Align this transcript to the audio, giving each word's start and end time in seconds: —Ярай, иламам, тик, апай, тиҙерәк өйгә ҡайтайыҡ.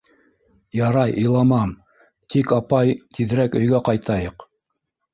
—Ярай, 0.87 1.13
иламам, 1.25 1.75
тик, 2.33 2.57
апай, 2.59 2.97
тиҙерәк 3.19 3.63
өйгә 3.63 3.87
ҡайтайыҡ. 3.91 4.51